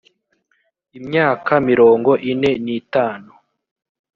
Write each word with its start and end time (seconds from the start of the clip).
imyaka 0.99 1.53
mirongo 1.69 2.11
ine 2.31 2.51
n 2.63 2.65
itanu 2.79 3.31